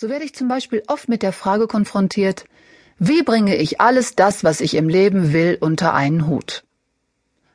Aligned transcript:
So 0.00 0.08
werde 0.08 0.24
ich 0.24 0.32
zum 0.32 0.46
Beispiel 0.46 0.84
oft 0.86 1.08
mit 1.08 1.24
der 1.24 1.32
Frage 1.32 1.66
konfrontiert, 1.66 2.44
wie 3.00 3.24
bringe 3.24 3.56
ich 3.56 3.80
alles 3.80 4.14
das, 4.14 4.44
was 4.44 4.60
ich 4.60 4.74
im 4.74 4.88
Leben 4.88 5.32
will, 5.32 5.58
unter 5.60 5.92
einen 5.92 6.28
Hut? 6.28 6.62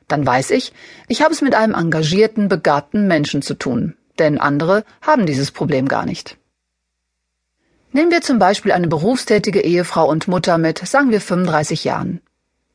Dann 0.08 0.26
weiß 0.26 0.50
ich, 0.50 0.74
ich 1.08 1.22
habe 1.22 1.32
es 1.32 1.40
mit 1.40 1.54
einem 1.54 1.72
engagierten, 1.72 2.48
begabten 2.48 3.06
Menschen 3.06 3.40
zu 3.40 3.54
tun, 3.54 3.96
denn 4.18 4.38
andere 4.38 4.84
haben 5.00 5.24
dieses 5.24 5.52
Problem 5.52 5.88
gar 5.88 6.04
nicht. 6.04 6.36
Nehmen 7.92 8.10
wir 8.10 8.20
zum 8.20 8.38
Beispiel 8.38 8.72
eine 8.72 8.88
berufstätige 8.88 9.62
Ehefrau 9.62 10.06
und 10.06 10.28
Mutter 10.28 10.58
mit, 10.58 10.86
sagen 10.86 11.10
wir 11.10 11.22
35 11.22 11.84
Jahren. 11.84 12.20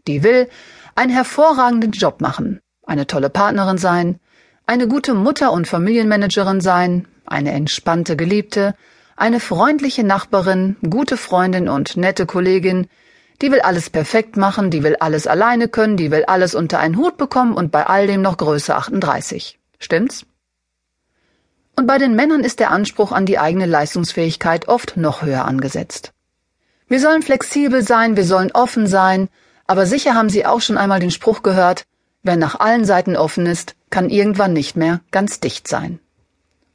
Die 0.08 0.24
will 0.24 0.50
einen 0.96 1.12
hervorragenden 1.12 1.92
Job 1.92 2.22
machen, 2.22 2.60
eine 2.88 3.06
tolle 3.06 3.30
Partnerin 3.30 3.78
sein, 3.78 4.20
eine 4.66 4.88
gute 4.88 5.14
Mutter 5.14 5.52
und 5.52 5.68
Familienmanagerin 5.68 6.60
sein, 6.60 7.08
eine 7.28 7.52
entspannte 7.52 8.18
Geliebte, 8.18 8.74
eine 9.20 9.40
freundliche 9.40 10.04
Nachbarin, 10.04 10.78
gute 10.90 11.18
Freundin 11.18 11.68
und 11.68 11.98
nette 11.98 12.26
Kollegin, 12.26 12.88
die 13.42 13.52
will 13.52 13.60
alles 13.62 13.90
perfekt 13.90 14.38
machen, 14.38 14.72
die 14.72 14.84
will 14.84 14.96
alles 15.00 15.28
alleine 15.28 15.68
können, 15.68 15.98
die 15.98 16.12
will 16.12 16.24
alles 16.26 16.56
unter 16.56 16.80
einen 16.80 16.98
Hut 16.98 17.18
bekommen 17.18 17.54
und 17.54 17.72
bei 17.72 17.86
all 17.86 18.08
dem 18.08 18.22
noch 18.22 18.38
Größe 18.38 18.76
38. 18.76 19.60
Stimmt's? 19.78 20.26
Und 21.76 21.86
bei 21.86 21.98
den 21.98 22.16
Männern 22.16 22.44
ist 22.44 22.60
der 22.60 22.72
Anspruch 22.72 23.12
an 23.12 23.26
die 23.26 23.40
eigene 23.40 23.66
Leistungsfähigkeit 23.66 24.68
oft 24.68 24.98
noch 24.98 25.22
höher 25.22 25.46
angesetzt. 25.46 26.14
Wir 26.88 27.00
sollen 27.00 27.22
flexibel 27.22 27.82
sein, 27.82 28.18
wir 28.18 28.26
sollen 28.26 28.52
offen 28.54 28.88
sein, 28.88 29.30
aber 29.68 29.86
sicher 29.86 30.16
haben 30.16 30.30
Sie 30.30 30.46
auch 30.46 30.62
schon 30.62 30.78
einmal 30.78 31.00
den 31.00 31.12
Spruch 31.12 31.44
gehört, 31.44 31.86
wer 32.24 32.36
nach 32.36 32.60
allen 32.60 32.84
Seiten 32.86 33.16
offen 33.16 33.46
ist, 33.46 33.76
kann 33.90 34.10
irgendwann 34.10 34.54
nicht 34.54 34.76
mehr 34.76 35.02
ganz 35.12 35.40
dicht 35.40 35.68
sein. 35.68 36.00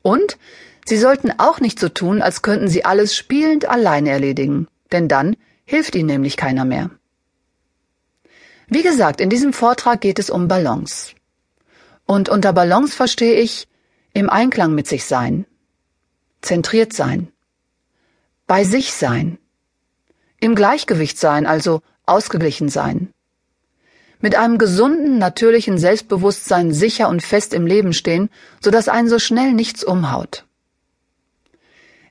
Und 0.02 0.38
Sie 0.84 0.98
sollten 0.98 1.32
auch 1.38 1.60
nicht 1.60 1.78
so 1.78 1.88
tun, 1.88 2.20
als 2.20 2.42
könnten 2.42 2.68
Sie 2.68 2.84
alles 2.84 3.16
spielend 3.16 3.66
alleine 3.66 4.10
erledigen, 4.10 4.68
denn 4.92 5.08
dann 5.08 5.36
hilft 5.64 5.94
Ihnen 5.94 6.08
nämlich 6.08 6.36
keiner 6.36 6.64
mehr. 6.64 6.90
Wie 8.68 8.82
gesagt, 8.82 9.20
in 9.20 9.30
diesem 9.30 9.52
Vortrag 9.52 10.00
geht 10.00 10.18
es 10.18 10.30
um 10.30 10.48
Balance. 10.48 11.14
Und 12.06 12.28
unter 12.28 12.52
Balance 12.52 12.94
verstehe 12.94 13.40
ich 13.40 13.66
im 14.12 14.28
Einklang 14.28 14.74
mit 14.74 14.86
sich 14.86 15.04
sein, 15.06 15.46
zentriert 16.42 16.92
sein, 16.92 17.32
bei 18.46 18.64
sich 18.64 18.92
sein, 18.92 19.38
im 20.38 20.54
Gleichgewicht 20.54 21.18
sein, 21.18 21.46
also 21.46 21.80
ausgeglichen 22.04 22.68
sein, 22.68 23.12
mit 24.20 24.36
einem 24.36 24.58
gesunden, 24.58 25.18
natürlichen 25.18 25.78
Selbstbewusstsein 25.78 26.72
sicher 26.72 27.08
und 27.08 27.22
fest 27.22 27.54
im 27.54 27.66
Leben 27.66 27.92
stehen, 27.92 28.30
so 28.60 28.70
dass 28.70 28.88
einen 28.88 29.08
so 29.08 29.18
schnell 29.18 29.52
nichts 29.52 29.82
umhaut. 29.84 30.43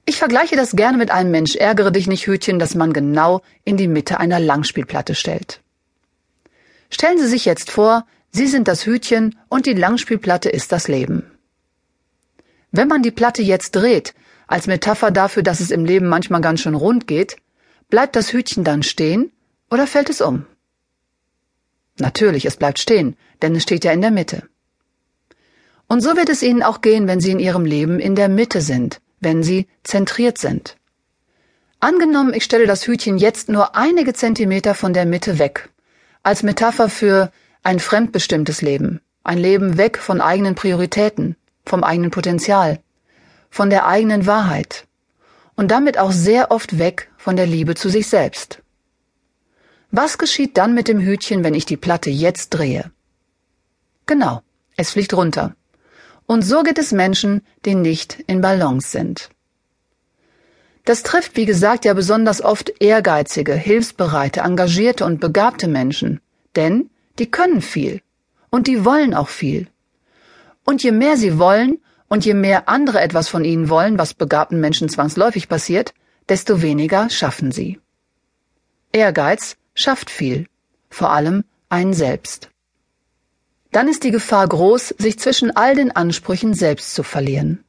Ich 0.05 0.17
vergleiche 0.17 0.55
das 0.55 0.71
gerne 0.71 0.97
mit 0.97 1.11
einem 1.11 1.31
Mensch 1.31 1.55
ärgere 1.55 1.91
dich 1.91 2.07
nicht 2.07 2.27
Hütchen, 2.27 2.59
das 2.59 2.75
man 2.75 2.91
genau 2.91 3.41
in 3.63 3.77
die 3.77 3.87
Mitte 3.87 4.19
einer 4.19 4.39
Langspielplatte 4.39 5.15
stellt. 5.15 5.61
Stellen 6.89 7.17
Sie 7.17 7.27
sich 7.27 7.45
jetzt 7.45 7.71
vor, 7.71 8.05
Sie 8.31 8.47
sind 8.47 8.67
das 8.67 8.85
Hütchen 8.85 9.37
und 9.47 9.65
die 9.65 9.73
Langspielplatte 9.73 10.49
ist 10.49 10.71
das 10.71 10.87
Leben. 10.87 11.31
Wenn 12.71 12.87
man 12.87 13.01
die 13.01 13.11
Platte 13.11 13.41
jetzt 13.43 13.71
dreht, 13.71 14.13
als 14.47 14.67
Metapher 14.67 15.11
dafür, 15.11 15.43
dass 15.43 15.59
es 15.59 15.71
im 15.71 15.85
Leben 15.85 16.07
manchmal 16.07 16.41
ganz 16.41 16.61
schön 16.61 16.75
rund 16.75 17.07
geht, 17.07 17.37
bleibt 17.89 18.15
das 18.15 18.33
Hütchen 18.33 18.63
dann 18.63 18.83
stehen 18.83 19.31
oder 19.69 19.87
fällt 19.87 20.09
es 20.09 20.19
um? 20.19 20.45
Natürlich, 21.97 22.45
es 22.45 22.57
bleibt 22.57 22.79
stehen, 22.79 23.15
denn 23.41 23.55
es 23.55 23.63
steht 23.63 23.85
ja 23.85 23.91
in 23.91 24.01
der 24.01 24.11
Mitte. 24.11 24.43
Und 25.87 26.01
so 26.01 26.17
wird 26.17 26.29
es 26.29 26.41
Ihnen 26.41 26.63
auch 26.63 26.81
gehen, 26.81 27.07
wenn 27.07 27.19
Sie 27.21 27.31
in 27.31 27.39
Ihrem 27.39 27.65
Leben 27.65 27.99
in 27.99 28.15
der 28.15 28.29
Mitte 28.29 28.61
sind, 28.61 28.99
wenn 29.23 29.43
sie 29.43 29.67
zentriert 29.83 30.37
sind. 30.37 30.77
Angenommen, 31.79 32.33
ich 32.33 32.43
stelle 32.43 32.67
das 32.67 32.87
Hütchen 32.87 33.17
jetzt 33.17 33.49
nur 33.49 33.75
einige 33.75 34.13
Zentimeter 34.13 34.73
von 34.73 34.93
der 34.93 35.05
Mitte 35.05 35.39
weg, 35.39 35.69
als 36.23 36.43
Metapher 36.43 36.89
für 36.89 37.31
ein 37.63 37.79
fremdbestimmtes 37.79 38.61
Leben, 38.61 39.01
ein 39.23 39.37
Leben 39.37 39.77
weg 39.77 39.97
von 39.97 40.21
eigenen 40.21 40.55
Prioritäten, 40.55 41.35
vom 41.65 41.83
eigenen 41.83 42.11
Potenzial, 42.11 42.79
von 43.49 43.69
der 43.69 43.85
eigenen 43.85 44.25
Wahrheit 44.25 44.87
und 45.55 45.71
damit 45.71 45.97
auch 45.97 46.11
sehr 46.11 46.51
oft 46.51 46.79
weg 46.79 47.11
von 47.17 47.35
der 47.35 47.47
Liebe 47.47 47.75
zu 47.75 47.89
sich 47.89 48.07
selbst. 48.07 48.61
Was 49.91 50.17
geschieht 50.17 50.57
dann 50.57 50.73
mit 50.73 50.87
dem 50.87 50.99
Hütchen, 50.99 51.43
wenn 51.43 51.53
ich 51.53 51.65
die 51.65 51.77
Platte 51.77 52.09
jetzt 52.09 52.49
drehe? 52.49 52.91
Genau, 54.05 54.41
es 54.75 54.91
fliegt 54.91 55.13
runter. 55.13 55.55
Und 56.25 56.41
so 56.43 56.63
geht 56.63 56.77
es 56.77 56.91
Menschen, 56.91 57.41
die 57.65 57.75
nicht 57.75 58.23
in 58.27 58.41
Balance 58.41 58.89
sind. 58.89 59.29
Das 60.85 61.03
trifft, 61.03 61.37
wie 61.37 61.45
gesagt, 61.45 61.85
ja 61.85 61.93
besonders 61.93 62.41
oft 62.41 62.73
ehrgeizige, 62.81 63.53
hilfsbereite, 63.53 64.41
engagierte 64.41 65.05
und 65.05 65.19
begabte 65.19 65.67
Menschen, 65.67 66.19
denn 66.55 66.89
die 67.19 67.29
können 67.31 67.61
viel 67.61 68.01
und 68.49 68.67
die 68.67 68.83
wollen 68.83 69.13
auch 69.13 69.29
viel. 69.29 69.67
Und 70.65 70.83
je 70.83 70.91
mehr 70.91 71.17
sie 71.17 71.39
wollen 71.39 71.79
und 72.07 72.25
je 72.25 72.33
mehr 72.33 72.67
andere 72.67 73.01
etwas 73.01 73.29
von 73.29 73.45
ihnen 73.45 73.69
wollen, 73.69 73.97
was 73.97 74.13
begabten 74.13 74.59
Menschen 74.59 74.89
zwangsläufig 74.89 75.47
passiert, 75.47 75.93
desto 76.29 76.61
weniger 76.61 77.09
schaffen 77.09 77.51
sie. 77.51 77.79
Ehrgeiz 78.91 79.57
schafft 79.73 80.09
viel, 80.09 80.47
vor 80.89 81.11
allem 81.11 81.43
einen 81.69 81.93
selbst 81.93 82.52
dann 83.75 83.87
ist 83.87 84.03
die 84.03 84.11
Gefahr 84.11 84.47
groß, 84.47 84.95
sich 84.97 85.19
zwischen 85.19 85.55
all 85.55 85.75
den 85.75 85.91
Ansprüchen 85.91 86.53
selbst 86.53 86.93
zu 86.93 87.03
verlieren. 87.03 87.63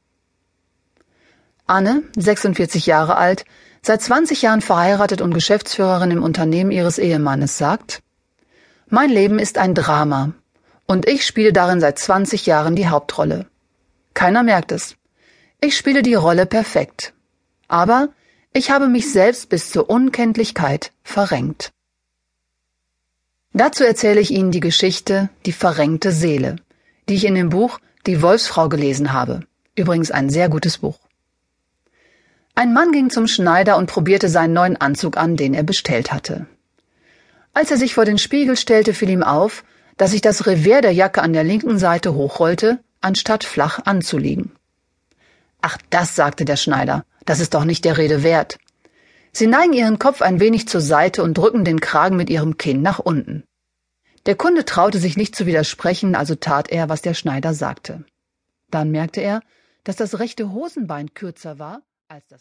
Anne, 1.67 2.03
46 2.15 2.85
Jahre 2.85 3.17
alt, 3.17 3.43
seit 3.81 4.01
20 4.01 4.43
Jahren 4.43 4.61
verheiratet 4.61 5.21
und 5.21 5.33
Geschäftsführerin 5.33 6.11
im 6.11 6.23
Unternehmen 6.23 6.71
ihres 6.71 6.99
Ehemannes, 6.99 7.57
sagt, 7.57 8.03
Mein 8.87 9.09
Leben 9.09 9.39
ist 9.39 9.57
ein 9.57 9.73
Drama 9.73 10.33
und 10.85 11.07
ich 11.07 11.25
spiele 11.25 11.51
darin 11.51 11.79
seit 11.79 11.97
20 11.97 12.45
Jahren 12.45 12.75
die 12.75 12.87
Hauptrolle. 12.87 13.47
Keiner 14.13 14.43
merkt 14.43 14.71
es. 14.71 14.95
Ich 15.59 15.75
spiele 15.75 16.03
die 16.03 16.13
Rolle 16.13 16.45
perfekt. 16.45 17.13
Aber 17.67 18.09
ich 18.53 18.69
habe 18.69 18.87
mich 18.87 19.11
selbst 19.11 19.49
bis 19.49 19.71
zur 19.71 19.89
Unkenntlichkeit 19.89 20.91
verrenkt. 21.03 21.71
Dazu 23.57 23.85
erzähle 23.85 24.19
ich 24.19 24.31
Ihnen 24.31 24.51
die 24.51 24.59
Geschichte 24.59 25.29
Die 25.45 25.53
verrenkte 25.53 26.11
Seele, 26.11 26.57
die 27.07 27.15
ich 27.15 27.23
in 27.23 27.35
dem 27.35 27.47
Buch 27.47 27.79
Die 28.05 28.21
Wolfsfrau 28.21 28.67
gelesen 28.67 29.13
habe. 29.13 29.39
Übrigens 29.77 30.11
ein 30.11 30.29
sehr 30.29 30.49
gutes 30.49 30.79
Buch. 30.79 30.99
Ein 32.53 32.73
Mann 32.73 32.91
ging 32.91 33.09
zum 33.09 33.27
Schneider 33.27 33.77
und 33.77 33.89
probierte 33.89 34.27
seinen 34.27 34.51
neuen 34.51 34.75
Anzug 34.75 35.15
an, 35.15 35.37
den 35.37 35.53
er 35.53 35.63
bestellt 35.63 36.11
hatte. 36.11 36.47
Als 37.53 37.71
er 37.71 37.77
sich 37.77 37.93
vor 37.93 38.03
den 38.03 38.17
Spiegel 38.17 38.57
stellte, 38.57 38.93
fiel 38.93 39.09
ihm 39.09 39.23
auf, 39.23 39.63
dass 39.95 40.11
sich 40.11 40.19
das 40.19 40.45
Revers 40.47 40.81
der 40.81 40.91
Jacke 40.91 41.21
an 41.21 41.31
der 41.31 41.45
linken 41.45 41.79
Seite 41.79 42.13
hochrollte, 42.13 42.79
anstatt 42.99 43.45
flach 43.45 43.79
anzuliegen. 43.85 44.51
Ach, 45.61 45.77
das, 45.91 46.13
sagte 46.13 46.43
der 46.43 46.57
Schneider, 46.57 47.05
das 47.25 47.39
ist 47.39 47.53
doch 47.53 47.63
nicht 47.63 47.85
der 47.85 47.97
Rede 47.97 48.21
wert. 48.21 48.57
Sie 49.37 49.47
neigen 49.47 49.73
ihren 49.73 49.99
Kopf 49.99 50.21
ein 50.21 50.39
wenig 50.39 50.65
zur 50.69 50.79
Seite 50.79 51.21
und 51.21 51.37
drücken 51.37 51.65
den 51.65 51.81
Kragen 51.81 52.15
mit 52.15 52.29
ihrem 52.29 52.55
Kinn 52.55 52.81
nach 52.81 52.99
unten. 52.99 53.43
Der 54.27 54.35
Kunde 54.35 54.63
traute 54.63 54.97
sich 54.97 55.17
nicht 55.17 55.35
zu 55.35 55.45
widersprechen, 55.45 56.15
also 56.15 56.35
tat 56.35 56.71
er, 56.71 56.87
was 56.87 57.01
der 57.01 57.13
Schneider 57.13 57.53
sagte. 57.53 58.05
Dann 58.71 58.91
merkte 58.91 59.19
er, 59.19 59.41
dass 59.83 59.97
das 59.97 60.19
rechte 60.19 60.53
Hosenbein 60.53 61.13
kürzer 61.13 61.59
war 61.59 61.81
als 62.07 62.25
das 62.27 62.33